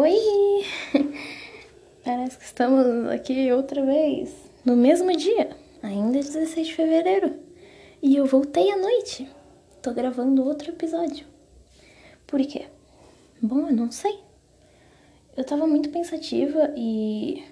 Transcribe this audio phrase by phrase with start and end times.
[0.00, 0.64] Oi!
[2.04, 4.32] Parece que estamos aqui outra vez,
[4.64, 7.34] no mesmo dia, ainda 16 de fevereiro.
[8.00, 9.28] E eu voltei à noite.
[9.82, 11.26] Tô gravando outro episódio.
[12.28, 12.68] Por quê?
[13.42, 14.20] Bom, eu não sei.
[15.36, 17.44] Eu tava muito pensativa e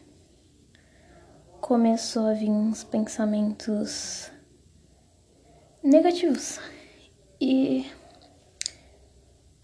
[1.61, 4.31] começou a vir uns pensamentos
[5.83, 6.61] negativos.
[7.41, 7.91] E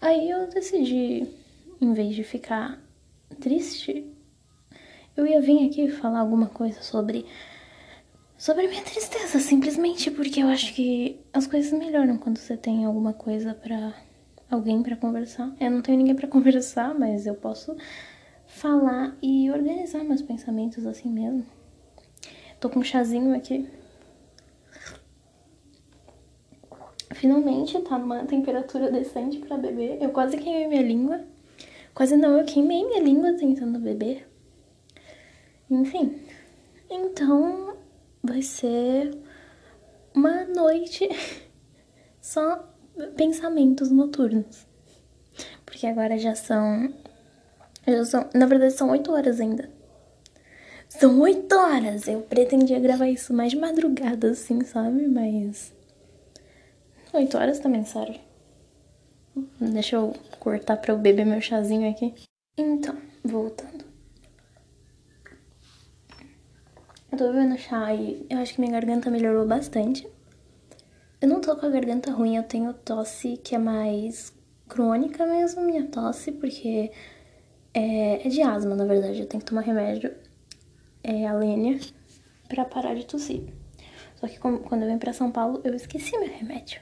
[0.01, 1.42] aí eu decidi,
[1.83, 2.81] em vez de ficar
[3.39, 4.11] triste,
[5.15, 7.25] eu ia vir aqui falar alguma coisa sobre
[8.37, 13.13] sobre minha tristeza, simplesmente porque eu acho que as coisas melhoram quando você tem alguma
[13.13, 13.93] coisa para
[14.49, 15.55] alguém para conversar.
[15.59, 17.75] Eu não tenho ninguém para conversar, mas eu posso
[18.45, 21.45] falar e organizar meus pensamentos assim mesmo.
[22.59, 23.69] Tô com um chazinho aqui.
[27.11, 30.01] Finalmente tá numa temperatura decente para beber.
[30.01, 31.32] Eu quase queimei minha língua.
[31.93, 34.27] Quase não, eu queimei minha língua tentando beber.
[35.69, 36.19] Enfim.
[36.89, 37.77] Então,
[38.23, 39.15] vai ser
[40.13, 41.07] uma noite
[42.21, 42.67] só
[43.15, 44.65] pensamentos noturnos.
[45.65, 46.93] Porque agora já são.
[47.87, 49.69] Já são na verdade, são 8 horas ainda.
[50.89, 52.07] São 8 horas!
[52.07, 55.07] Eu pretendia gravar isso mais de madrugada, assim, sabe?
[55.07, 55.73] Mas.
[57.11, 58.19] 8 horas também serve.
[59.59, 62.13] Deixa eu cortar pra eu beber meu chazinho aqui.
[62.57, 63.83] Então, voltando.
[67.11, 70.07] Eu tô bebendo chá e eu acho que minha garganta melhorou bastante.
[71.21, 74.33] Eu não tô com a garganta ruim, eu tenho tosse que é mais
[74.67, 76.91] crônica mesmo, minha tosse, porque
[77.73, 79.19] é, é de asma, na verdade.
[79.19, 80.13] Eu tenho que tomar remédio,
[81.03, 81.79] é a Lênia,
[82.47, 83.43] pra parar de tossir.
[84.15, 86.81] Só que quando eu vim pra São Paulo, eu esqueci meu remédio.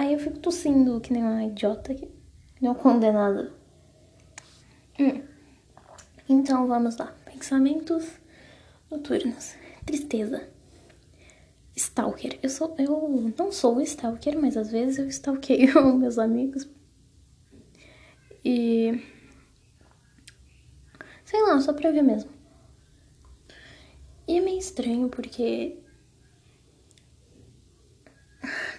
[0.00, 2.10] Aí eu fico tossindo que nem uma idiota aqui,
[2.58, 3.52] não condenada.
[4.98, 5.22] Hum.
[6.26, 7.14] Então vamos lá.
[7.26, 8.10] Pensamentos
[8.90, 9.54] noturnos.
[9.84, 10.48] Tristeza.
[11.76, 12.38] Stalker.
[12.42, 12.74] Eu sou.
[12.78, 16.66] Eu não sou stalker, mas às vezes eu stalkeio meus amigos.
[18.42, 19.04] E.
[21.26, 22.30] Sei lá, só pra ver mesmo.
[24.26, 25.76] E é meio estranho porque.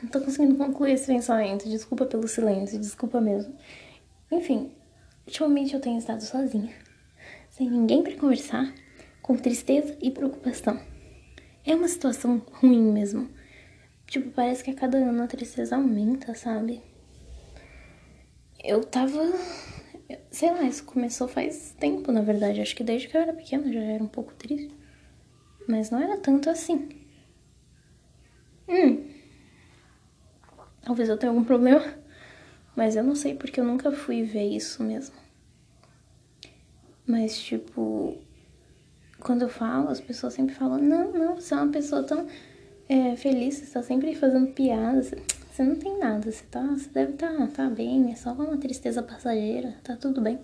[0.02, 1.70] Não tô conseguindo concluir esse pensamento.
[1.70, 3.56] Desculpa pelo silêncio, desculpa mesmo.
[4.32, 4.72] Enfim,
[5.26, 6.74] ultimamente eu tenho estado sozinha.
[7.50, 8.74] Sem ninguém para conversar
[9.22, 10.80] com tristeza e preocupação.
[11.66, 13.30] É uma situação ruim mesmo.
[14.08, 16.82] Tipo, parece que a cada ano a tristeza aumenta, sabe?
[18.64, 19.22] Eu tava.
[20.30, 22.62] Sei lá, isso começou faz tempo, na verdade.
[22.62, 24.74] Acho que desde que eu era pequena já era um pouco triste.
[25.68, 26.90] Mas não era tanto assim.
[28.68, 29.21] Hum.
[30.82, 31.84] Talvez eu tenha algum problema.
[32.76, 35.16] Mas eu não sei porque eu nunca fui ver isso mesmo.
[37.06, 38.18] Mas, tipo,
[39.20, 42.28] quando eu falo, as pessoas sempre falam: Não, não, você é uma pessoa tão
[42.88, 45.14] é, feliz, você está sempre fazendo piadas.
[45.52, 48.58] Você não tem nada, você, tá, você deve estar tá, tá bem, é só uma
[48.58, 50.40] tristeza passageira, tá tudo bem.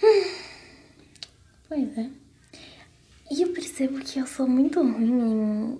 [1.68, 2.08] Pois é.
[3.30, 5.78] E eu percebo que eu sou muito ruim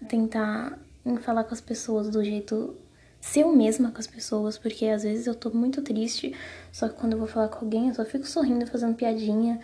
[0.00, 2.76] em tentar em falar com as pessoas do jeito
[3.24, 6.34] ser eu mesma com as pessoas, porque às vezes eu tô muito triste,
[6.70, 9.60] só que quando eu vou falar com alguém eu só fico sorrindo, fazendo piadinha,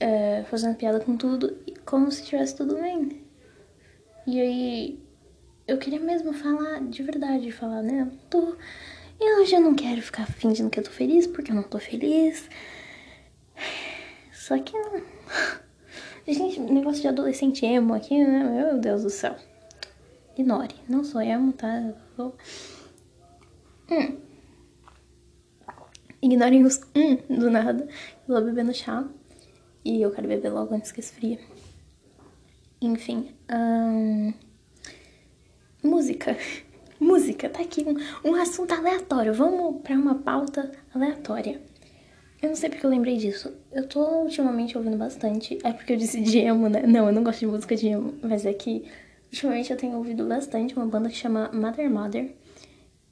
[0.00, 3.22] é, fazendo piada com tudo, como se tivesse tudo bem.
[4.26, 4.98] E aí,
[5.66, 8.56] eu queria mesmo falar de verdade, falar, né, eu tô...
[9.20, 12.48] Eu já não quero ficar fingindo que eu tô feliz, porque eu não tô feliz.
[14.32, 15.02] Só que não...
[16.26, 19.36] Gente, negócio de adolescente emo aqui, né, meu Deus do céu.
[20.38, 21.92] Ignore, não sou emo, tá?
[22.16, 22.32] Eu...
[23.90, 24.16] Hum.
[26.22, 27.88] Ignorem os hum do nada.
[28.28, 29.04] Eu vou bebendo chá.
[29.84, 31.40] E eu quero beber logo antes que esfria.
[32.80, 33.34] Enfim.
[33.52, 34.32] Hum...
[35.82, 36.36] Música.
[37.00, 39.34] Música, tá aqui um, um assunto aleatório.
[39.34, 41.60] Vamos pra uma pauta aleatória.
[42.40, 43.52] Eu não sei porque eu lembrei disso.
[43.72, 45.58] Eu tô ultimamente ouvindo bastante.
[45.64, 46.82] É porque eu disse de emo, né?
[46.86, 48.14] Não, eu não gosto de música de emo.
[48.22, 48.84] Mas é que
[49.30, 52.34] ultimamente eu tenho ouvido bastante uma banda que chama Mother Mother.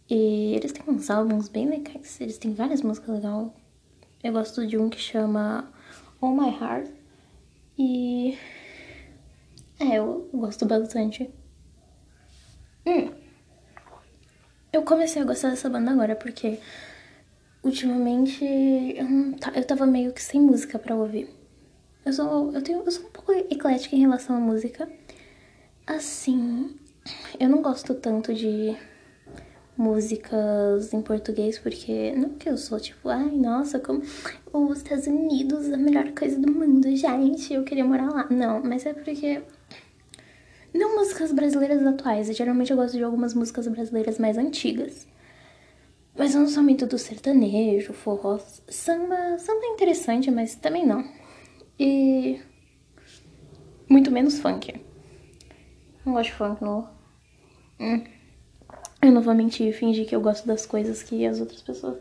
[0.09, 2.21] E eles têm uns álbuns bem legais.
[2.21, 3.51] Eles têm várias músicas legais.
[4.23, 5.73] Eu gosto de um que chama
[6.21, 6.91] All My Heart.
[7.79, 8.39] E.
[9.79, 11.31] É, eu gosto bastante.
[12.87, 13.11] Hum.
[14.73, 16.59] Eu comecei a gostar dessa banda agora porque
[17.63, 19.07] ultimamente eu,
[19.55, 21.29] eu tava meio que sem música para ouvir.
[22.05, 24.89] Eu sou, eu, tenho, eu sou um pouco eclética em relação à música.
[25.87, 26.77] Assim,
[27.39, 28.77] eu não gosto tanto de
[29.77, 34.03] músicas em português, porque não que eu sou tipo, ai, nossa, como
[34.53, 38.27] os Estados Unidos, a melhor coisa do mundo, gente, eu queria morar lá.
[38.29, 39.43] Não, mas é porque
[40.75, 45.07] não músicas brasileiras atuais, geralmente eu gosto de algumas músicas brasileiras mais antigas.
[46.19, 48.39] Mas eu não sou muito do sertanejo, forró,
[48.69, 51.05] samba, samba é interessante, mas também não.
[51.79, 52.41] E
[53.89, 54.86] muito menos funk.
[56.07, 56.89] Não gosto de funk, não.
[57.81, 58.05] Hum.
[59.03, 61.99] Eu não vou mentir e fingir que eu gosto das coisas que as outras pessoas.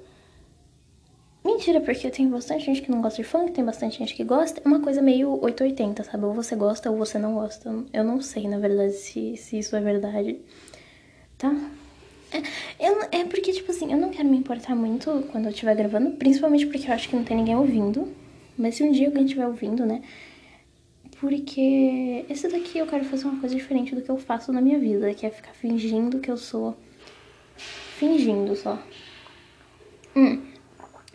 [1.44, 4.62] Mentira, porque tem bastante gente que não gosta de funk, tem bastante gente que gosta.
[4.64, 6.24] É uma coisa meio 880, sabe?
[6.24, 7.84] Ou você gosta ou você não gosta.
[7.92, 10.40] Eu não sei, na verdade, se, se isso é verdade.
[11.38, 11.52] Tá?
[12.32, 12.42] É,
[12.80, 16.12] eu, é porque, tipo assim, eu não quero me importar muito quando eu estiver gravando,
[16.12, 18.08] principalmente porque eu acho que não tem ninguém ouvindo.
[18.58, 20.02] Mas se um dia alguém estiver ouvindo, né?
[21.26, 24.78] Porque esse daqui eu quero fazer uma coisa diferente do que eu faço na minha
[24.78, 26.78] vida, que é ficar fingindo que eu sou.
[27.98, 28.80] Fingindo só.
[30.16, 30.46] Hum.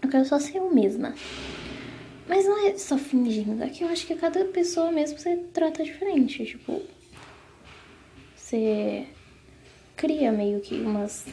[0.03, 1.15] Eu quero só ser eu mesma.
[2.29, 5.85] Mas não é só fingindo, é que eu acho que cada pessoa mesmo você trata
[5.85, 6.45] diferente.
[6.45, 6.83] Tipo.
[8.35, 9.07] Você
[9.95, 11.25] cria meio que umas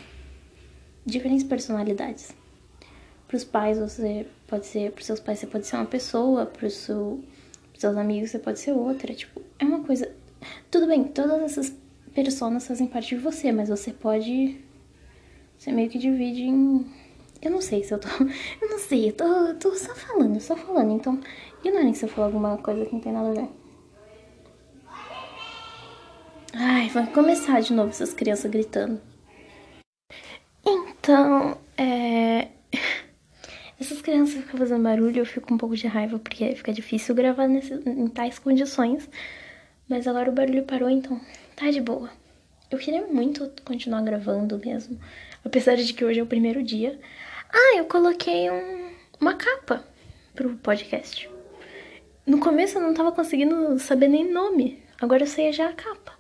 [1.03, 2.31] diferentes personalidades.
[3.27, 6.69] Para os pais você pode ser, para seus pais você pode ser uma pessoa, para
[6.69, 7.23] seu,
[7.79, 10.12] seus amigos você pode ser outra, tipo, é uma coisa.
[10.69, 11.74] Tudo bem, todas essas
[12.13, 14.59] personas fazem parte de você, mas você pode
[15.57, 16.85] você meio que divide em
[17.41, 18.07] eu não sei se eu tô.
[18.62, 20.91] Eu não sei, eu tô, tô só falando, só falando.
[20.91, 21.19] Então,
[21.63, 23.50] ignorem se eu falar alguma coisa que não tem nada a ver.
[26.53, 29.00] Ai, vai começar de novo essas crianças gritando.
[30.65, 32.50] Então, é.
[33.79, 37.47] Essas crianças ficam fazendo barulho, eu fico um pouco de raiva, porque fica difícil gravar
[37.47, 39.07] nesse, em tais condições.
[39.88, 41.19] Mas agora o barulho parou, então
[41.56, 42.09] tá de boa.
[42.69, 45.00] Eu queria muito continuar gravando mesmo,
[45.45, 47.00] apesar de que hoje é o primeiro dia.
[47.53, 48.89] Ah, eu coloquei um,
[49.21, 49.85] uma capa
[50.35, 51.30] pro podcast.
[52.25, 56.13] No começo eu não tava conseguindo saber nem nome, agora eu sei já a capa.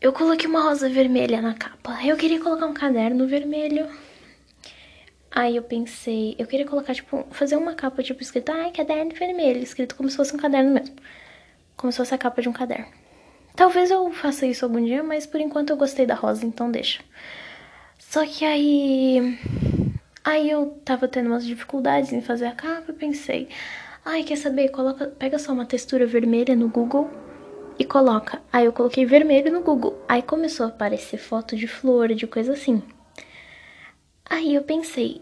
[0.00, 1.98] Eu coloquei uma rosa vermelha na capa.
[2.04, 3.88] Eu queria colocar um caderno vermelho.
[5.34, 9.62] Aí eu pensei, eu queria colocar, tipo, fazer uma capa, tipo, escrito, ai, caderno vermelho,
[9.62, 10.94] escrito como se fosse um caderno mesmo.
[11.74, 12.86] Como se fosse a capa de um caderno.
[13.56, 17.02] Talvez eu faça isso algum dia, mas por enquanto eu gostei da rosa, então deixa.
[17.98, 19.38] Só que aí.
[20.22, 23.48] Aí eu tava tendo umas dificuldades em fazer a capa e pensei,
[24.04, 24.68] ai, quer saber?
[24.68, 27.10] Coloca, pega só uma textura vermelha no Google
[27.78, 28.42] e coloca.
[28.52, 29.98] Aí eu coloquei vermelho no Google.
[30.06, 32.82] Aí começou a aparecer foto de flor, de coisa assim.
[34.32, 35.20] Aí eu pensei,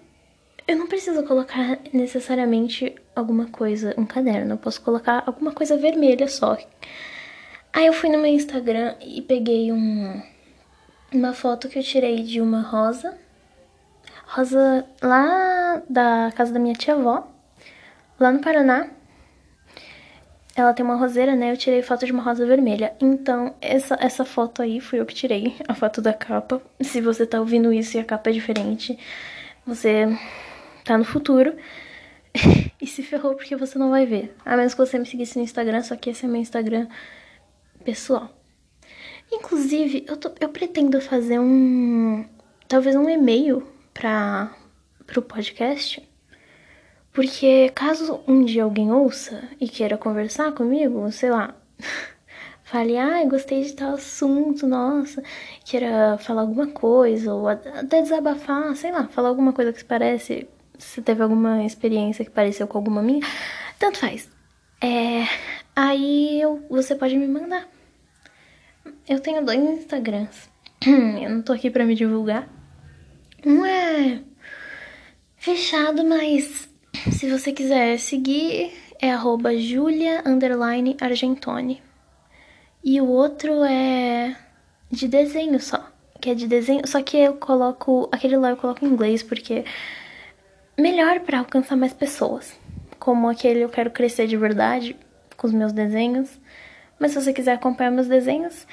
[0.69, 4.55] eu não preciso colocar necessariamente alguma coisa, um caderno.
[4.55, 6.57] Eu posso colocar alguma coisa vermelha só.
[7.73, 10.23] Aí eu fui no meu Instagram e peguei um,
[11.13, 13.19] uma foto que eu tirei de uma rosa.
[14.29, 17.27] Rosa lá da casa da minha tia-avó,
[18.17, 18.91] lá no Paraná.
[20.61, 21.53] Ela tem uma roseira, né?
[21.53, 22.95] Eu tirei foto de uma rosa vermelha.
[23.01, 26.61] Então, essa, essa foto aí fui eu que tirei, a foto da capa.
[26.81, 28.99] Se você tá ouvindo isso e a capa é diferente,
[29.67, 30.07] você
[30.85, 31.57] tá no futuro.
[32.81, 34.35] e se ferrou porque você não vai ver.
[34.45, 36.87] A menos que você me seguisse no Instagram, só que esse é meu Instagram
[37.85, 38.31] pessoal.
[39.33, 42.25] Inclusive, eu, tô, eu pretendo fazer um.
[42.69, 44.51] Talvez um e-mail para
[45.17, 46.07] o podcast
[47.13, 51.55] porque caso um dia alguém ouça e queira conversar comigo, sei lá,
[52.63, 55.23] fale, ai, ah, gostei de tal assunto, nossa,
[55.65, 60.49] queira falar alguma coisa, ou até desabafar, sei lá, falar alguma coisa que se parece,
[60.79, 63.27] se teve alguma experiência que pareceu com alguma minha,
[63.79, 64.31] tanto faz.
[64.81, 65.25] É,
[65.75, 67.69] aí eu, você pode me mandar.
[69.09, 70.49] Eu tenho dois Instagrams.
[70.87, 72.49] Eu não tô aqui pra me divulgar.
[73.45, 74.23] Um é
[75.37, 76.70] fechado, mas
[77.09, 79.55] se você quiser seguir, é arroba.
[79.55, 79.79] E
[83.01, 84.37] o outro é
[84.91, 85.89] de desenho só.
[86.21, 88.09] Que é de desenho, só que eu coloco...
[88.13, 89.65] Aquele lá eu coloco em inglês, porque...
[90.79, 92.59] Melhor para alcançar mais pessoas.
[92.99, 94.95] Como aquele eu quero crescer de verdade
[95.37, 96.39] com os meus desenhos.
[96.99, 98.67] Mas se você quiser acompanhar meus desenhos,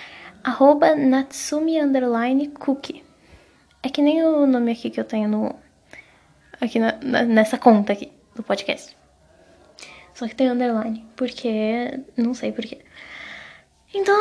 [0.43, 3.05] arroba natsumi underline cookie.
[3.81, 5.55] É que nem o nome aqui que eu tenho no...
[6.59, 8.95] Aqui na, nessa conta aqui do podcast.
[10.13, 12.79] Só que tem underline, porque não sei porquê.
[13.93, 14.15] Então,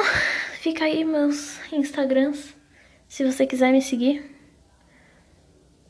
[0.61, 2.55] fica aí meus Instagrams,
[3.09, 4.35] se você quiser me seguir.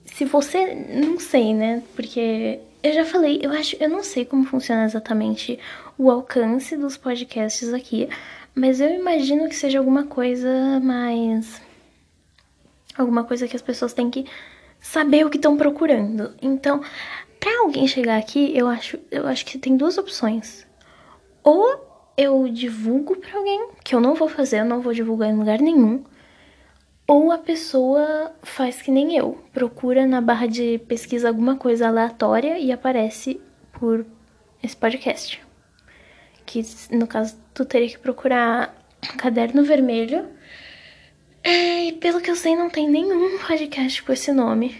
[0.05, 1.83] Se você, não sei, né?
[1.95, 5.59] Porque eu já falei, eu acho, eu não sei como funciona exatamente
[5.99, 8.09] o alcance dos podcasts aqui,
[8.55, 11.61] mas eu imagino que seja alguma coisa mais
[12.97, 14.25] alguma coisa que as pessoas têm que
[14.81, 16.35] saber o que estão procurando.
[16.41, 16.81] Então,
[17.47, 20.67] para alguém chegar aqui, eu acho, eu acho que tem duas opções.
[21.45, 25.37] Ou eu divulgo para alguém, que eu não vou fazer, eu não vou divulgar em
[25.37, 26.03] lugar nenhum.
[27.07, 32.59] Ou a pessoa faz que nem eu, procura na barra de pesquisa alguma coisa aleatória
[32.59, 33.41] e aparece
[33.75, 34.05] por
[34.61, 35.41] esse podcast.
[36.45, 38.75] Que no caso tu teria que procurar
[39.19, 40.29] Caderno Vermelho.
[41.45, 44.77] E pelo que eu sei, não tem nenhum podcast com esse nome.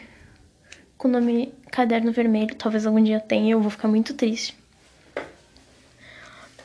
[0.99, 2.55] Com o nome Caderno Vermelho.
[2.55, 4.57] Talvez algum dia tenha, eu vou ficar muito triste.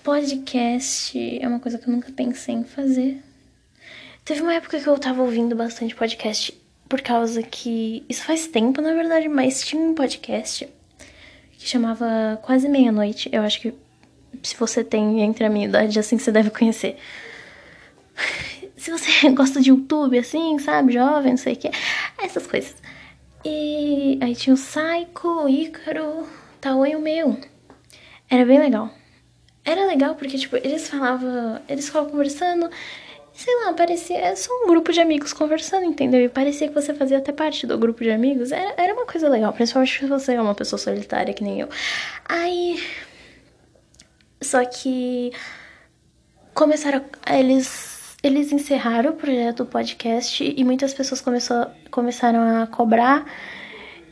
[0.01, 3.22] Podcast é uma coisa que eu nunca pensei em fazer.
[4.24, 8.06] Teve uma época que eu tava ouvindo bastante podcast por causa que.
[8.08, 10.70] Isso faz tempo, na verdade, mas tinha um podcast
[11.58, 13.27] que chamava Quase Meia-Noite.
[13.34, 13.74] Eu acho que
[14.41, 16.96] se você tem entre a minha idade, assim, você deve conhecer.
[18.77, 21.70] Se você gosta de YouTube, assim, sabe, jovem, não sei o que,
[22.18, 22.74] essas coisas.
[23.43, 26.27] E aí tinha o Psycho, o Ícaro,
[26.60, 27.38] tal e o meu.
[28.29, 28.89] Era bem legal.
[29.65, 31.62] Era legal porque, tipo, eles falavam.
[31.67, 32.69] Eles ficavam conversando
[33.33, 36.21] sei lá, parecia é só um grupo de amigos conversando, entendeu?
[36.21, 38.51] E parecia que você fazia até parte do grupo de amigos.
[38.51, 41.69] Era, era uma coisa legal, principalmente se você é uma pessoa solitária que nem eu.
[42.25, 42.81] Aí.
[44.41, 45.31] Só que.
[46.53, 47.03] Começaram.
[47.25, 47.90] A, eles.
[48.24, 53.25] Eles encerraram o projeto do podcast e muitas pessoas começou, começaram a cobrar.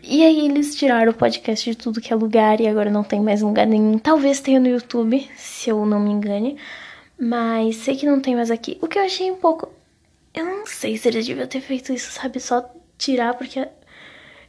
[0.01, 3.21] E aí eles tiraram o podcast de tudo que é lugar e agora não tem
[3.21, 3.99] mais lugar nenhum.
[3.99, 6.57] Talvez tenha no YouTube, se eu não me engane.
[7.19, 8.77] Mas sei que não tem mais aqui.
[8.81, 9.71] O que eu achei um pouco.
[10.33, 12.39] Eu não sei se eles deviam ter feito isso, sabe?
[12.39, 13.67] Só tirar, porque.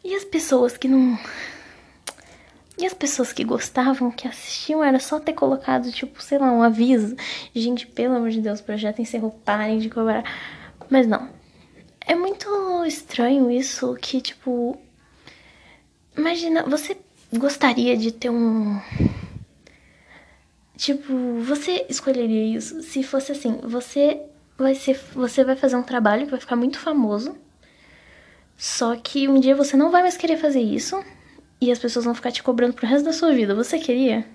[0.04, 1.18] E as pessoas que não.
[2.80, 6.62] E as pessoas que gostavam, que assistiam, era só ter colocado, tipo, sei lá, um
[6.62, 7.14] aviso.
[7.54, 10.24] Gente, pelo amor de Deus, o projeto encerrou, parem de cobrar.
[10.88, 11.28] Mas não.
[12.00, 12.48] É muito
[12.86, 14.78] estranho isso que, tipo.
[16.16, 16.96] Imagina, você
[17.32, 18.80] gostaria de ter um
[20.80, 24.22] Tipo, você escolheria isso se fosse assim, você
[24.56, 27.36] vai ser, você vai fazer um trabalho que vai ficar muito famoso.
[28.56, 31.04] Só que um dia você não vai mais querer fazer isso
[31.60, 33.54] e as pessoas vão ficar te cobrando pro resto da sua vida.
[33.54, 34.26] Você queria?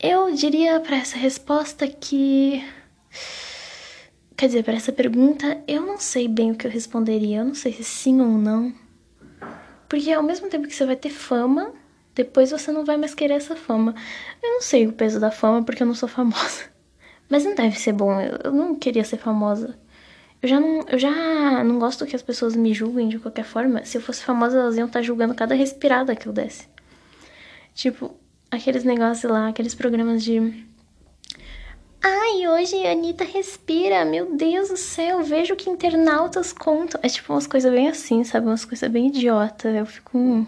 [0.00, 2.62] Eu diria para essa resposta que
[4.38, 7.38] Quer dizer, para essa pergunta, eu não sei bem o que eu responderia.
[7.38, 8.72] Eu não sei se sim ou não.
[9.88, 11.72] Porque ao mesmo tempo que você vai ter fama,
[12.14, 13.96] depois você não vai mais querer essa fama.
[14.40, 16.66] Eu não sei o peso da fama porque eu não sou famosa.
[17.28, 18.20] Mas não deve ser bom.
[18.20, 19.76] Eu não queria ser famosa.
[20.40, 23.84] Eu já não, eu já não gosto que as pessoas me julguem de qualquer forma.
[23.84, 26.68] Se eu fosse famosa, elas iam estar julgando cada respirada que eu desse.
[27.74, 28.14] Tipo,
[28.50, 30.64] aqueles negócios lá, aqueles programas de.
[32.00, 34.04] Ai, hoje a Anitta respira.
[34.04, 37.00] Meu Deus do céu, vejo que internautas contam.
[37.02, 38.46] É tipo umas coisas bem assim, sabe?
[38.46, 39.68] Umas coisas bem idiota.
[39.68, 40.16] Eu fico.
[40.16, 40.46] Hum.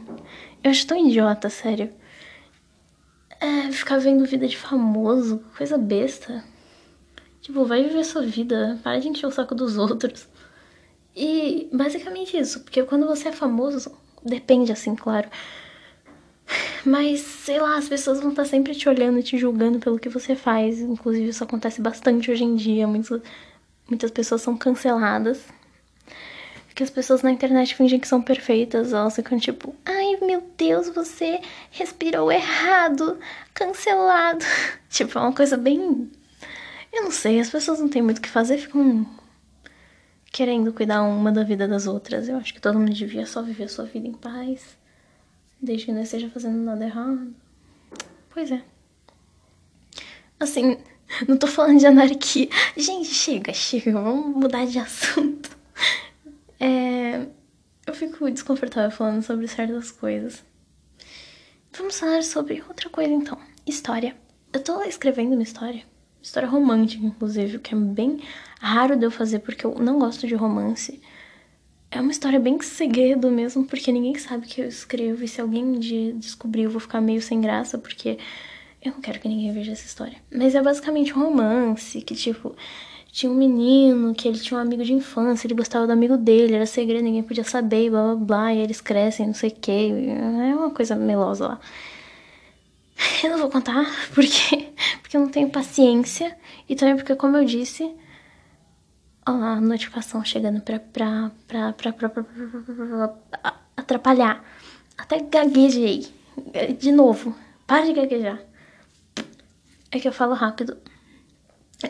[0.62, 1.90] Eu acho tão idiota, sério.
[3.40, 6.44] É, ficar vendo vida de famoso, coisa besta.
[7.40, 10.28] Tipo, vai viver sua vida, para de encher o saco dos outros.
[11.16, 13.92] E basicamente isso, porque quando você é famoso,
[14.24, 15.28] depende assim, claro.
[16.84, 20.34] Mas, sei lá, as pessoas vão estar sempre te olhando te julgando pelo que você
[20.34, 20.80] faz.
[20.80, 22.86] Inclusive, isso acontece bastante hoje em dia.
[22.86, 23.20] Muitas,
[23.88, 25.44] muitas pessoas são canceladas
[26.80, 30.88] que as pessoas na internet fingem que são perfeitas, elas ficam tipo, ai meu Deus,
[30.88, 31.38] você
[31.70, 33.18] respirou errado,
[33.52, 34.42] cancelado.
[34.88, 36.10] tipo, é uma coisa bem.
[36.92, 39.06] Eu não sei, as pessoas não têm muito o que fazer, ficam
[40.32, 42.28] querendo cuidar uma da vida das outras.
[42.28, 44.76] Eu acho que todo mundo devia só viver a sua vida em paz,
[45.60, 47.34] desde que não esteja fazendo nada errado.
[48.30, 48.62] Pois é.
[50.38, 50.78] Assim,
[51.28, 52.48] não tô falando de anarquia.
[52.76, 55.50] Gente, chega, chega, vamos mudar de assunto.
[56.58, 57.26] É,
[57.86, 60.44] eu fico desconfortável falando sobre certas coisas.
[61.72, 63.38] Vamos falar sobre outra coisa então.
[63.66, 64.16] História.
[64.52, 65.84] Eu tô escrevendo uma história.
[66.22, 68.20] História romântica, inclusive, que é bem
[68.60, 71.00] raro de eu fazer porque eu não gosto de romance.
[71.90, 75.24] É uma história bem segredo mesmo, porque ninguém sabe que eu escrevo.
[75.24, 78.18] E se alguém um dia descobrir, eu vou ficar meio sem graça, porque
[78.82, 80.18] eu não quero que ninguém veja essa história.
[80.30, 82.54] Mas é basicamente um romance que, tipo,
[83.10, 86.54] tinha um menino que ele tinha um amigo de infância, ele gostava do amigo dele,
[86.54, 89.70] era segredo, ninguém podia saber, blá blá blá, e eles crescem, não sei o que,
[89.70, 91.60] é uma coisa melosa lá.
[93.22, 96.36] Eu não vou contar, porque, porque eu não tenho paciência,
[96.68, 97.94] e também porque, como eu disse,
[99.26, 104.44] lá, a notificação chegando pra, pra, pra, pra, pra, pra, pra atrapalhar.
[104.96, 106.12] Até gaguejei.
[106.78, 107.34] De novo,
[107.66, 108.40] para de gaguejar.
[109.90, 110.76] É que eu falo rápido.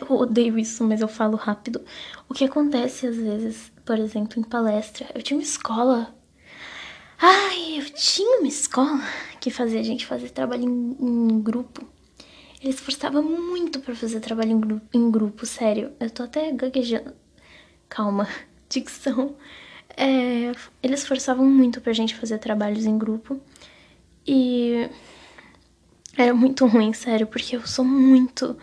[0.01, 1.85] Eu odeio isso, mas eu falo rápido.
[2.29, 5.07] O que acontece às vezes, por exemplo, em palestra.
[5.15, 6.15] Eu tinha uma escola.
[7.21, 9.01] Ai, eu tinha uma escola
[9.41, 11.87] que fazia a gente fazer trabalho em, em grupo.
[12.63, 15.93] Eles forçavam muito para fazer trabalho em, em grupo, sério.
[15.99, 17.15] Eu tô até gaguejando.
[17.89, 18.29] Calma,
[18.69, 19.35] dicção.
[19.97, 23.41] É, eles forçavam muito pra gente fazer trabalhos em grupo.
[24.27, 24.89] E
[26.17, 28.57] era muito ruim, sério, porque eu sou muito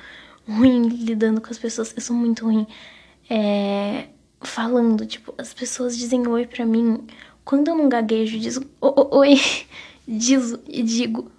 [0.47, 1.91] ruim lidando com as pessoas.
[1.95, 2.67] Eu sou muito ruim
[3.29, 4.09] é,
[4.41, 7.05] falando, tipo, as pessoas dizem oi pra mim.
[7.43, 9.35] Quando eu não gaguejo, diz oi,
[10.07, 11.31] diz, e digo.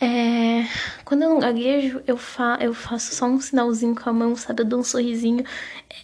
[0.00, 0.64] É,
[1.04, 4.62] quando eu não gaguejo, eu, fa eu faço só um sinalzinho com a mão, sabe?
[4.62, 5.44] Eu dou um sorrisinho.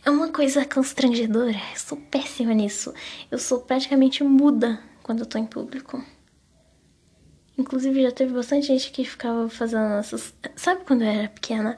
[0.04, 1.52] É uma coisa constrangedora.
[1.52, 2.92] Eu sou péssima nisso.
[3.30, 6.02] Eu sou praticamente muda quando eu tô em público.
[7.56, 10.34] Inclusive, já teve bastante gente que ficava fazendo essas.
[10.56, 11.76] Sabe quando eu era pequena?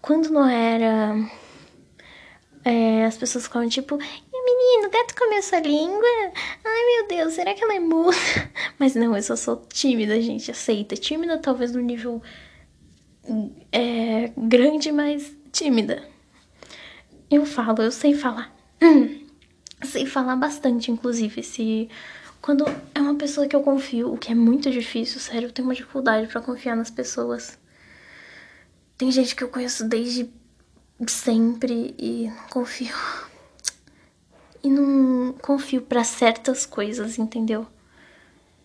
[0.00, 1.14] Quando não era.
[2.64, 3.98] É, as pessoas ficavam tipo,
[4.48, 6.32] menino, o gato comeu sua língua?
[6.64, 8.16] Ai meu Deus, será que ela é muda?
[8.78, 10.96] Mas não, eu só sou tímida, gente, aceita.
[10.96, 12.22] Tímida talvez no nível
[13.72, 16.02] é, grande, mas tímida.
[17.30, 18.54] Eu falo, eu sei falar.
[18.82, 19.26] Hum,
[19.84, 21.88] sei falar bastante, inclusive, se
[22.40, 22.64] quando
[22.94, 25.74] é uma pessoa que eu confio, o que é muito difícil, sério, eu tenho uma
[25.74, 27.58] dificuldade para confiar nas pessoas.
[28.96, 30.30] Tem gente que eu conheço desde
[31.06, 32.94] sempre e não confio.
[34.62, 37.66] E não confio para certas coisas, entendeu?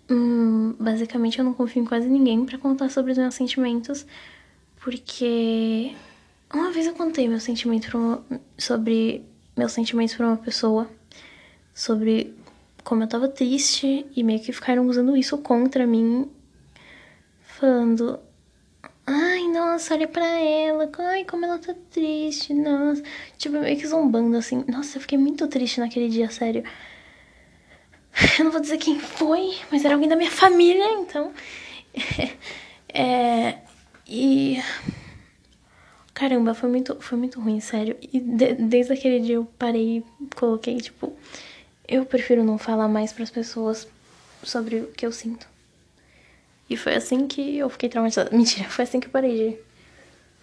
[0.09, 4.05] Hum, basicamente eu não confio em quase ninguém para contar sobre os meus sentimentos,
[4.81, 5.95] porque
[6.53, 8.23] uma vez eu contei meu sentimento uma,
[8.57, 9.23] sobre
[9.55, 10.89] meus sentimentos para uma pessoa,
[11.73, 12.35] sobre
[12.83, 16.29] como eu tava triste e meio que ficaram usando isso contra mim,
[17.41, 18.19] falando:
[19.05, 20.89] "Ai, nossa, olha para ela.
[20.99, 22.53] Ai, como ela tá triste.
[22.53, 23.03] Nossa".
[23.37, 24.63] Tipo, meio que zombando assim.
[24.67, 26.63] Nossa, eu fiquei muito triste naquele dia, sério.
[28.39, 31.33] Eu não vou dizer quem foi, mas era alguém da minha família, então.
[32.93, 33.57] é,
[34.07, 34.61] e
[36.13, 37.97] caramba, foi muito, foi muito ruim, sério.
[38.01, 41.13] E de, desde aquele dia eu parei e coloquei, tipo,
[41.87, 43.87] eu prefiro não falar mais para as pessoas
[44.43, 45.52] sobre o que eu sinto.
[46.69, 48.35] E foi assim que eu fiquei traumatizada.
[48.35, 49.57] Mentira, foi assim que eu parei de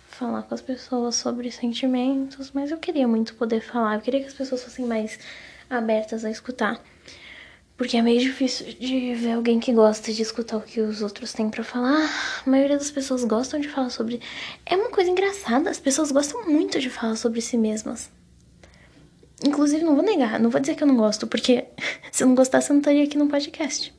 [0.08, 3.94] falar com as pessoas sobre sentimentos, mas eu queria muito poder falar.
[3.94, 5.18] Eu queria que as pessoas fossem mais
[5.68, 6.80] abertas a escutar.
[7.76, 11.32] Porque é meio difícil de ver alguém que gosta de escutar o que os outros
[11.32, 12.10] têm para falar.
[12.46, 14.20] A maioria das pessoas gostam de falar sobre.
[14.66, 18.10] É uma coisa engraçada, as pessoas gostam muito de falar sobre si mesmas.
[19.42, 21.64] Inclusive, não vou negar, não vou dizer que eu não gosto, porque
[22.12, 23.98] se eu não gostasse, eu não estaria aqui no podcast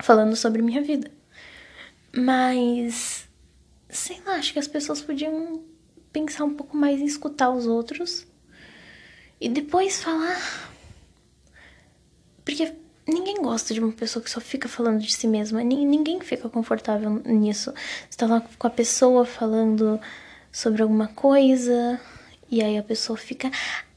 [0.00, 1.17] falando sobre minha vida.
[2.18, 3.28] Mas,
[3.88, 5.62] sei lá, acho que as pessoas podiam
[6.12, 8.26] pensar um pouco mais em escutar os outros
[9.40, 10.68] e depois falar.
[12.44, 12.74] Porque
[13.06, 15.62] ninguém gosta de uma pessoa que só fica falando de si mesma.
[15.62, 17.72] Ninguém fica confortável nisso.
[18.10, 20.00] Você tá lá com a pessoa falando
[20.50, 22.00] sobre alguma coisa
[22.50, 23.48] e aí a pessoa fica,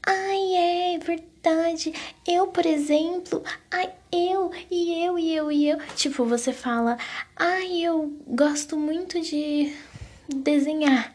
[0.06, 1.31] Ai, é verdade.
[2.26, 5.78] Eu, por exemplo, ai, eu e eu e eu e eu.
[5.96, 6.96] Tipo, você fala,
[7.36, 9.74] ai, eu gosto muito de
[10.28, 11.14] desenhar.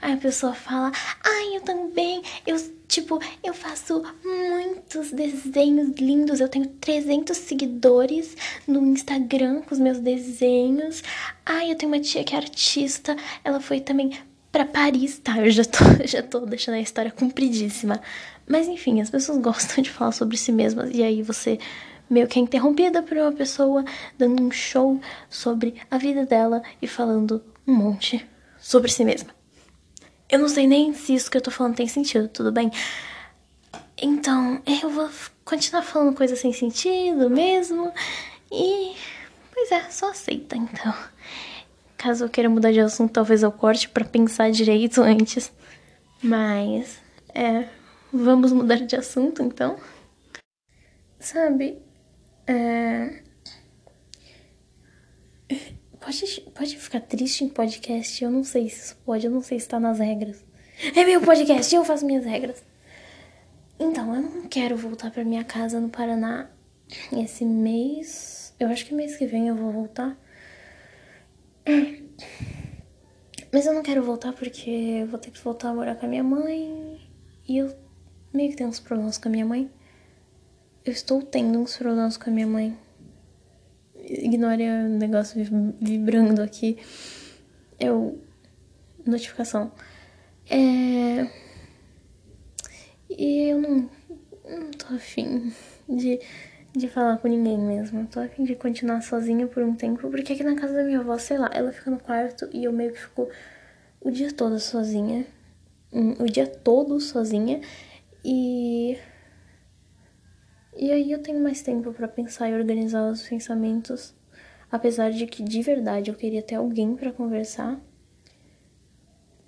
[0.00, 0.92] Aí a pessoa fala,
[1.24, 2.22] ai, eu também.
[2.46, 6.40] Eu, tipo, eu faço muitos desenhos lindos.
[6.40, 8.36] Eu tenho 300 seguidores
[8.68, 11.02] no Instagram com os meus desenhos.
[11.44, 13.16] Ai, eu tenho uma tia que é artista.
[13.42, 14.12] Ela foi também
[14.52, 15.38] para Paris, tá?
[15.38, 18.00] Eu já tô, já tô deixando a história compridíssima.
[18.48, 21.58] Mas enfim, as pessoas gostam de falar sobre si mesmas e aí você
[22.08, 23.84] meio que é interrompida por uma pessoa
[24.16, 28.24] dando um show sobre a vida dela e falando um monte
[28.58, 29.34] sobre si mesma.
[30.28, 32.70] Eu não sei nem se isso que eu tô falando tem sentido, tudo bem?
[34.00, 35.08] Então, eu vou
[35.44, 37.92] continuar falando coisas sem sentido mesmo.
[38.52, 38.94] E.
[39.54, 40.94] Pois é, só aceita então.
[41.96, 45.50] Caso eu queira mudar de assunto, talvez eu corte para pensar direito antes.
[46.22, 47.00] Mas,
[47.34, 47.68] é.
[48.12, 49.78] Vamos mudar de assunto então?
[51.18, 51.82] Sabe,
[52.46, 53.22] é.
[56.00, 58.22] Pode, pode ficar triste em podcast?
[58.22, 60.44] Eu não sei se isso pode, eu não sei se tá nas regras.
[60.94, 62.62] É meu podcast, eu faço minhas regras.
[63.78, 66.48] Então, eu não quero voltar pra minha casa no Paraná
[67.12, 68.54] esse mês.
[68.58, 70.16] Eu acho que mês que vem eu vou voltar.
[73.52, 76.08] Mas eu não quero voltar porque eu vou ter que voltar a morar com a
[76.08, 77.00] minha mãe.
[77.48, 77.74] E eu
[78.36, 79.70] meio que tenho uns problemas com a minha mãe.
[80.84, 82.78] Eu estou tendo uns problemas com a minha mãe.
[83.96, 85.42] Ignore o negócio
[85.80, 86.78] vibrando aqui.
[87.80, 88.20] Eu.
[89.04, 89.72] Notificação.
[90.48, 91.28] É.
[93.08, 93.90] E eu não,
[94.44, 95.52] não tô afim
[95.88, 96.20] de,
[96.76, 98.06] de falar com ninguém mesmo.
[98.06, 101.16] Tô afim de continuar sozinha por um tempo, porque aqui na casa da minha avó,
[101.18, 103.28] sei lá, ela fica no quarto e eu meio que fico
[104.00, 105.26] o dia todo sozinha.
[105.92, 107.60] Hum, o dia todo sozinha.
[108.28, 108.98] E.
[110.76, 114.16] E aí eu tenho mais tempo para pensar e organizar os pensamentos.
[114.68, 117.80] Apesar de que de verdade eu queria ter alguém para conversar.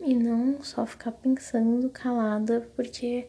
[0.01, 3.29] E não só ficar pensando calada, porque.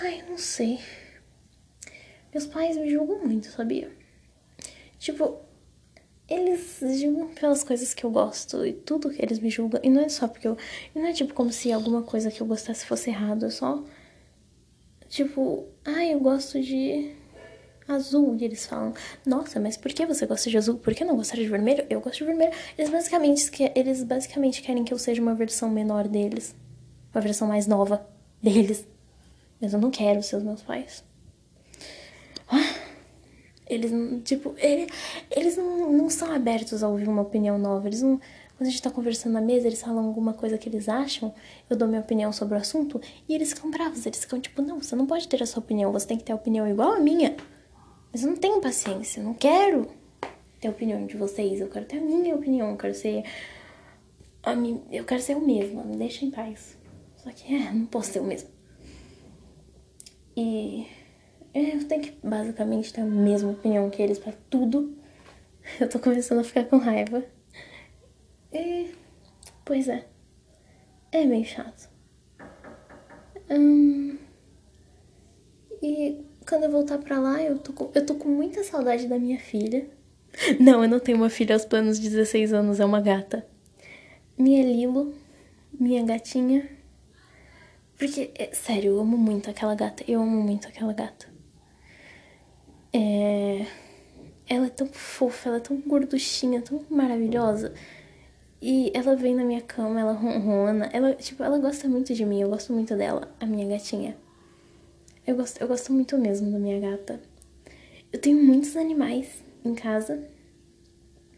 [0.00, 0.78] Ai, não sei.
[2.32, 3.90] Meus pais me julgam muito, sabia?
[4.96, 5.40] Tipo,
[6.28, 9.80] eles julgam pelas coisas que eu gosto e tudo que eles me julgam.
[9.82, 10.56] E não é só porque eu.
[10.94, 13.46] E não é tipo como se alguma coisa que eu gostasse fosse errado.
[13.46, 13.82] É só.
[15.08, 17.14] Tipo, ah, eu gosto de
[17.88, 18.36] azul.
[18.38, 18.92] E eles falam,
[19.24, 20.78] nossa, mas por que você gosta de azul?
[20.78, 21.86] Por que não gostar de vermelho?
[21.88, 22.52] Eu gosto de vermelho.
[22.76, 26.54] Eles basicamente, eles basicamente querem que eu seja uma versão menor deles.
[27.14, 28.06] Uma versão mais nova
[28.42, 28.86] deles.
[29.60, 31.04] Mas eu não quero ser os meus pais.
[32.48, 32.86] Ah.
[33.68, 33.90] Eles
[34.22, 34.86] tipo, ele,
[35.28, 37.88] eles não, não são abertos a ouvir uma opinião nova.
[37.88, 38.20] Eles não.
[38.56, 41.34] Quando a gente tá conversando na mesa, eles falam alguma coisa que eles acham,
[41.68, 44.06] eu dou minha opinião sobre o assunto, e eles ficam bravos.
[44.06, 46.32] Eles ficam tipo, não, você não pode ter a sua opinião, você tem que ter
[46.32, 47.36] a opinião igual a minha.
[48.10, 49.88] Mas eu não tenho paciência, eu não quero
[50.58, 53.24] ter a opinião de vocês, eu quero ter a minha opinião, eu quero ser.
[54.42, 56.78] A mim, eu quero ser o mesmo, me deixa em paz.
[57.16, 58.48] Só que é, não posso ser o mesmo.
[60.34, 60.86] E
[61.52, 64.96] é, eu tenho que basicamente ter a mesma opinião que eles pra tudo.
[65.80, 67.24] Eu tô começando a ficar com raiva.
[69.66, 70.06] Pois é.
[71.10, 71.90] É meio chato.
[73.50, 74.16] Hum,
[75.82, 79.18] e quando eu voltar pra lá, eu tô, com, eu tô com muita saudade da
[79.18, 79.88] minha filha.
[80.60, 83.46] Não, eu não tenho uma filha aos planos de 16 anos, é uma gata.
[84.38, 85.14] Minha Lilo,
[85.72, 86.68] minha gatinha.
[87.96, 90.04] Porque, é, sério, eu amo muito aquela gata.
[90.06, 91.26] Eu amo muito aquela gata.
[92.92, 93.66] É...
[94.46, 97.72] Ela é tão fofa, ela é tão gorduchinha, tão maravilhosa.
[98.68, 100.90] E ela vem na minha cama, ela ronrona.
[100.92, 104.16] Ela, tipo, ela gosta muito de mim, eu gosto muito dela, a minha gatinha.
[105.24, 107.20] Eu gosto, eu gosto muito mesmo da minha gata.
[108.12, 110.20] Eu tenho muitos animais em casa.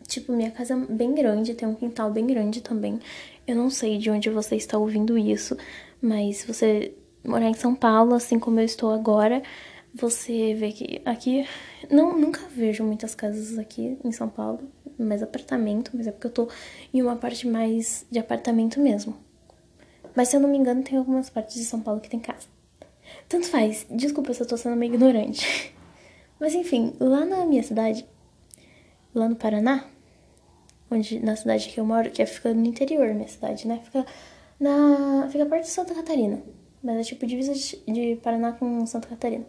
[0.06, 2.98] Tipo, minha casa é bem grande, tem um quintal bem grande também.
[3.46, 5.54] Eu não sei de onde você está ouvindo isso,
[6.00, 9.42] mas se você morar em São Paulo, assim como eu estou agora,
[9.94, 11.46] você vê que aqui
[11.90, 14.60] não nunca vejo muitas casas aqui em São Paulo,
[15.04, 16.48] mais apartamento, mas é porque eu tô
[16.92, 19.16] em uma parte mais de apartamento mesmo.
[20.14, 22.46] Mas se eu não me engano, tem algumas partes de São Paulo que tem casa.
[23.28, 23.86] Tanto faz.
[23.90, 25.74] Desculpa se eu tô sendo meio ignorante.
[26.40, 28.06] Mas enfim, lá na minha cidade,
[29.14, 29.84] lá no Paraná,
[30.90, 33.80] onde na cidade que eu moro, que é, fica no interior, minha cidade, né?
[33.84, 34.06] Fica
[34.58, 36.42] na fica perto de Santa Catarina,
[36.82, 39.46] mas é tipo divisa de Paraná com Santa Catarina.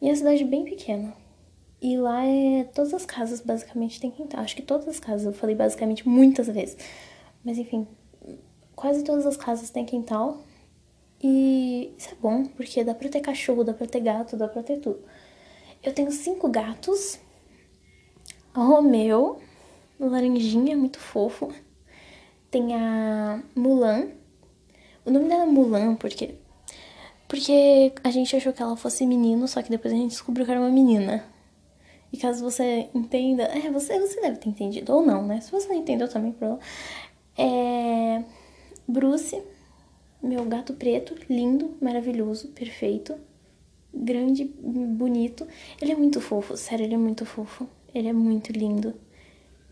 [0.00, 1.12] E é uma cidade bem pequena.
[1.80, 2.64] E lá é.
[2.74, 4.40] Todas as casas basicamente têm quintal.
[4.40, 6.76] Acho que todas as casas, eu falei basicamente muitas vezes.
[7.44, 7.86] Mas enfim,
[8.76, 10.38] quase todas as casas têm quintal.
[11.22, 14.62] E isso é bom, porque dá pra ter cachorro, dá pra ter gato, dá pra
[14.62, 15.00] ter tudo.
[15.82, 17.18] Eu tenho cinco gatos.
[18.54, 19.40] Romeu,
[19.98, 21.52] laranjinha, muito fofo.
[22.50, 24.08] Tem a Mulan.
[25.04, 26.34] O nome dela é Mulan porque
[27.28, 30.50] porque a gente achou que ela fosse menino, só que depois a gente descobriu que
[30.50, 31.24] era uma menina.
[32.12, 35.40] E caso você entenda, é, você, você deve ter entendido, ou não, né?
[35.40, 36.60] Se você não entendeu também, problema.
[37.38, 38.22] É.
[38.86, 39.40] Bruce,
[40.22, 43.14] meu gato preto, lindo, maravilhoso, perfeito,
[43.94, 45.46] grande, bonito.
[45.80, 47.68] Ele é muito fofo, sério, ele é muito fofo.
[47.94, 48.94] Ele é muito lindo.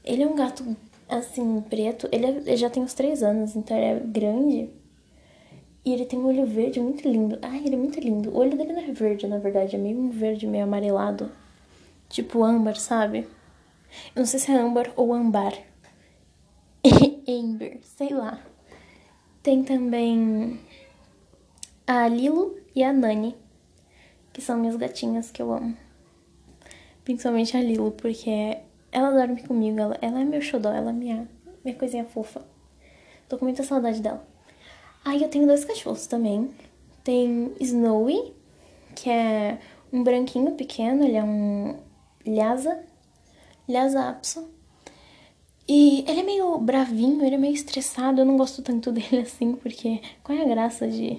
[0.05, 0.77] Ele é um gato,
[1.09, 2.09] assim, preto.
[2.11, 4.71] Ele, é, ele já tem uns três anos, então ele é grande.
[5.85, 7.39] E ele tem um olho verde muito lindo.
[7.41, 8.31] Ai, ele é muito lindo.
[8.31, 11.31] O olho dele não é verde, na verdade, é meio um verde meio amarelado.
[12.09, 13.29] Tipo âmbar, sabe?
[14.15, 15.53] Eu não sei se é âmbar ou âmbar.
[17.29, 18.41] Amber, sei lá.
[19.43, 20.61] Tem também
[21.87, 23.37] a Lilo e a Nani,
[24.33, 25.77] que são minhas gatinhas que eu amo.
[27.05, 28.59] Principalmente a Lilo, porque
[28.91, 31.29] ela dorme comigo, ela, ela é meu xodó, ela é minha,
[31.65, 32.43] minha coisinha fofa.
[33.29, 34.27] Tô com muita saudade dela.
[35.05, 36.51] Aí eu tenho dois cachorros também.
[37.05, 38.35] Tem Snowy,
[38.95, 39.59] que é
[39.93, 41.77] um branquinho pequeno, ele é um
[42.27, 42.85] Lhasa,
[43.69, 44.49] Lhasa Apso.
[45.69, 49.53] E ele é meio bravinho, ele é meio estressado, eu não gosto tanto dele assim,
[49.53, 51.19] porque qual é a graça de,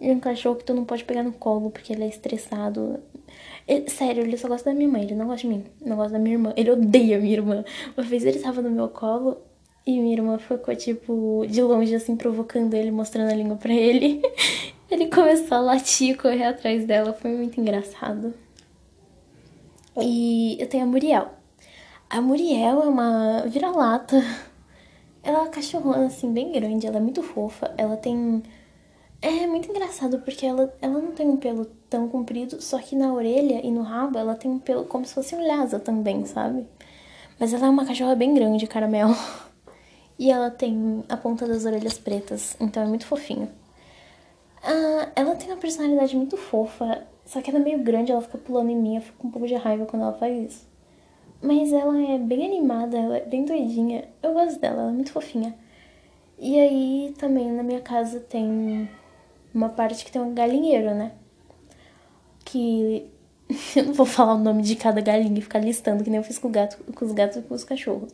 [0.00, 2.98] um cachorro que tu não pode pegar no colo porque ele é estressado?
[3.68, 6.14] Ele, sério, ele só gosta da minha mãe, ele não gosta de mim, não gosta
[6.14, 7.64] da minha irmã, ele odeia minha irmã.
[7.96, 9.36] Uma vez ele tava no meu colo
[9.86, 14.22] e minha irmã ficou, tipo, de longe, assim, provocando ele, mostrando a língua pra ele.
[14.90, 18.34] Ele começou a latir e correr atrás dela, foi muito engraçado.
[20.00, 21.30] E eu tenho a Muriel.
[22.08, 24.16] A Muriel é uma vira-lata.
[25.22, 26.86] Ela é uma cachorrona, assim, bem grande.
[26.86, 27.72] Ela é muito fofa.
[27.76, 28.42] Ela tem.
[29.20, 33.12] É muito engraçado porque ela, ela não tem um pelo tão comprido, só que na
[33.14, 36.66] orelha e no rabo ela tem um pelo como se fosse um lhasa também, sabe?
[37.38, 39.14] Mas ela é uma cachorra bem grande, caramelo.
[40.18, 43.48] E ela tem a ponta das orelhas pretas, então é muito fofinho.
[44.62, 48.36] Ah, ela tem uma personalidade muito fofa, só que ela é meio grande, ela fica
[48.36, 50.68] pulando em mim, eu fico com um pouco de raiva quando ela faz isso.
[51.40, 54.04] Mas ela é bem animada, ela é bem doidinha.
[54.22, 55.56] Eu gosto dela, ela é muito fofinha.
[56.38, 58.86] E aí também na minha casa tem
[59.54, 61.12] uma parte que tem um galinheiro, né?
[62.44, 63.10] Que
[63.76, 66.24] eu não vou falar o nome de cada galinha e ficar listando, que nem eu
[66.24, 68.12] fiz com, gato, com os gatos e com os cachorros.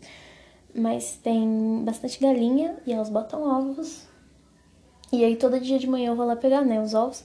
[0.72, 4.06] Mas tem bastante galinha e elas botam ovos.
[5.12, 7.24] E aí todo dia de manhã eu vou lá pegar, né, os ovos.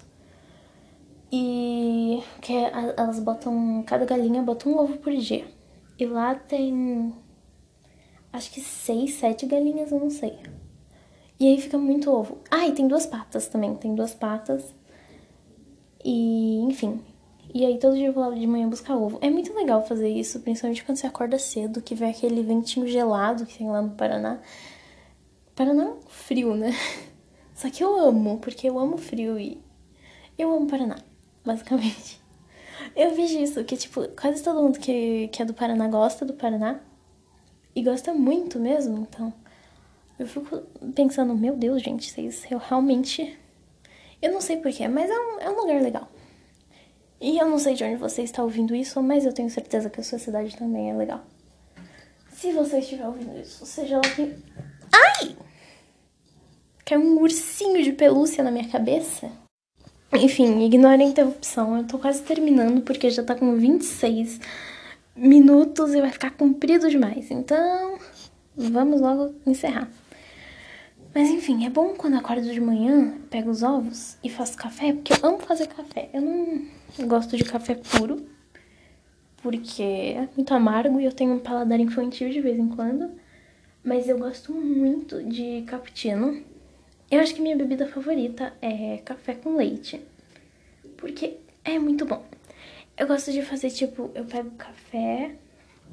[1.36, 5.48] E que é, elas botam, cada galinha bota um ovo por dia.
[5.98, 7.12] E lá tem
[8.32, 10.38] acho que seis, sete galinhas, eu não sei.
[11.40, 12.38] E aí fica muito ovo.
[12.52, 14.76] Ah, e tem duas patas também, tem duas patas.
[16.06, 17.02] E, enfim,
[17.52, 19.18] e aí todo dia eu vou lá de manhã buscar ovo.
[19.20, 23.44] É muito legal fazer isso, principalmente quando você acorda cedo, que vem aquele ventinho gelado
[23.48, 24.40] que tem lá no Paraná.
[25.56, 26.74] Paraná é frio, né?
[27.56, 29.60] Só que eu amo, porque eu amo frio e
[30.38, 30.98] eu amo Paraná,
[31.46, 32.22] basicamente.
[32.96, 36.34] Eu vejo isso, que tipo, quase todo mundo que, que é do Paraná gosta do
[36.34, 36.80] Paraná.
[37.76, 39.34] E gosta muito mesmo, então.
[40.20, 40.62] Eu fico
[40.94, 43.38] pensando, meu Deus, gente, vocês eu realmente.
[44.22, 46.08] Eu não sei porquê, mas é um, é um lugar legal.
[47.20, 50.00] E eu não sei de onde você está ouvindo isso, mas eu tenho certeza que
[50.00, 51.24] a sua cidade também é legal.
[52.30, 54.36] Se você estiver ouvindo isso, seja lá que.
[54.92, 55.36] Ai!
[56.86, 59.32] Caiu um ursinho de pelúcia na minha cabeça.
[60.22, 61.78] Enfim, ignore a interrupção.
[61.78, 64.40] Eu tô quase terminando porque já tá com 26
[65.16, 67.32] minutos e vai ficar comprido demais.
[67.32, 67.98] Então,
[68.56, 69.90] vamos logo encerrar.
[71.14, 75.14] Mas enfim, é bom quando acordo de manhã, pego os ovos e faço café, porque
[75.14, 76.10] eu amo fazer café.
[76.14, 78.26] Eu não gosto de café puro,
[79.42, 83.12] porque é muito amargo e eu tenho um paladar infantil de vez em quando.
[83.84, 86.44] Mas eu gosto muito de cappuccino.
[87.14, 90.02] Eu acho que minha bebida favorita é café com leite,
[90.98, 92.26] porque é muito bom.
[92.98, 95.36] Eu gosto de fazer tipo, eu pego café,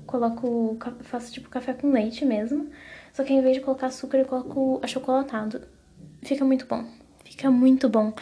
[0.07, 2.71] coloco, faço tipo café com leite mesmo,
[3.13, 5.61] só que ao invés de colocar açúcar eu coloco achocolatado.
[6.23, 6.87] Fica muito bom,
[7.23, 8.15] fica muito bom.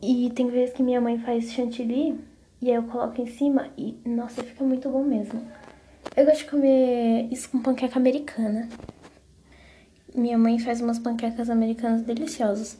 [0.00, 2.16] E tem vezes que minha mãe faz chantilly
[2.60, 5.44] e aí eu coloco em cima e, nossa, fica muito bom mesmo.
[6.16, 8.68] Eu gosto de comer isso com panqueca americana.
[10.14, 12.78] Minha mãe faz umas panquecas americanas deliciosas.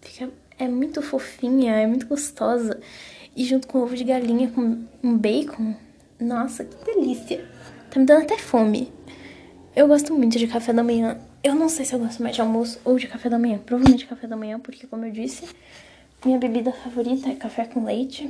[0.00, 2.80] Fica, é muito fofinha, é muito gostosa.
[3.36, 5.74] E junto com ovo de galinha, com um bacon.
[6.18, 7.44] Nossa, que delícia.
[7.90, 8.92] Tá me dando até fome.
[9.76, 11.18] Eu gosto muito de café da manhã.
[11.42, 13.58] Eu não sei se eu gosto mais de almoço ou de café da manhã.
[13.58, 15.48] Provavelmente café da manhã, porque como eu disse,
[16.24, 18.28] minha bebida favorita é café com leite.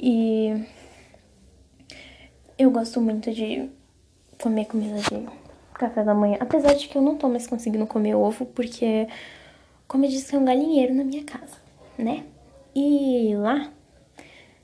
[0.00, 0.64] E
[2.58, 3.68] eu gosto muito de
[4.40, 5.14] comer comida de
[5.78, 6.36] café da manhã.
[6.40, 9.06] Apesar de que eu não tô mais conseguindo comer ovo, porque,
[9.86, 11.56] como eu disse, tem um galinheiro na minha casa,
[11.96, 12.24] né?
[12.74, 13.70] E lá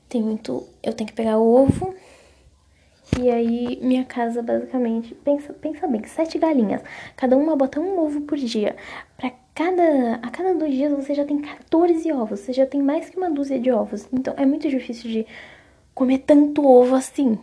[0.09, 0.69] tem muito.
[0.83, 1.95] Eu tenho que pegar ovo.
[3.19, 5.15] E aí, minha casa basicamente.
[5.15, 6.83] Pensa, pensa bem, sete galinhas.
[7.17, 8.77] Cada uma bota um ovo por dia.
[9.17, 13.09] Pra cada, a cada dois dias você já tem 14 ovos, você já tem mais
[13.09, 14.09] que uma dúzia de ovos.
[14.13, 15.27] Então é muito difícil de
[15.95, 17.39] comer tanto ovo assim.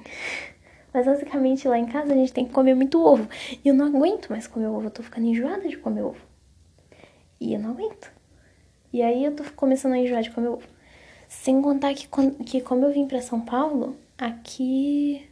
[0.93, 3.27] Mas basicamente lá em casa a gente tem que comer muito ovo.
[3.63, 6.21] E eu não aguento mais comer ovo, eu tô ficando enjoada de comer ovo.
[7.39, 8.11] E eu não aguento.
[8.93, 10.67] E aí eu tô começando a enjoar de comer ovo.
[11.27, 12.07] Sem contar que,
[12.45, 15.27] que como eu vim pra São Paulo, aqui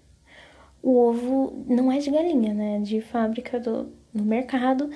[0.82, 2.78] o ovo não é de galinha, né?
[2.78, 4.90] É de fábrica do, no mercado.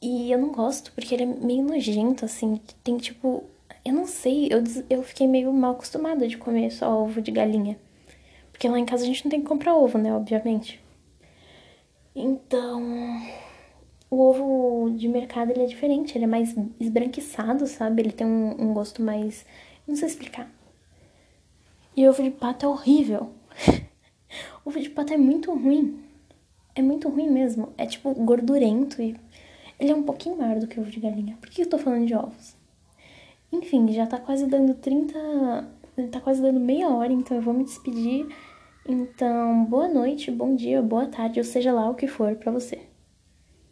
[0.00, 2.60] E eu não gosto, porque ele é meio nojento, assim.
[2.82, 3.44] Tem tipo.
[3.84, 7.78] Eu não sei, eu, eu fiquei meio mal acostumada de comer só ovo de galinha.
[8.64, 10.10] Porque lá em casa a gente não tem que comprar ovo, né?
[10.14, 10.80] Obviamente.
[12.16, 12.82] Então.
[14.08, 18.00] O ovo de mercado ele é diferente, ele é mais esbranquiçado, sabe?
[18.00, 19.44] Ele tem um, um gosto mais.
[19.86, 20.50] Não sei explicar.
[21.94, 23.32] E ovo de pato é horrível.
[24.64, 26.02] ovo de pato é muito ruim.
[26.74, 27.70] É muito ruim mesmo.
[27.76, 29.14] É tipo gordurento e
[29.78, 31.36] ele é um pouquinho maior do que ovo de galinha.
[31.38, 32.56] Por que eu tô falando de ovos?
[33.52, 35.68] Enfim, já tá quase dando 30.
[36.10, 38.26] Tá quase dando meia hora, então eu vou me despedir.
[38.86, 42.88] Então, boa noite, bom dia, boa tarde, ou seja lá o que for para você.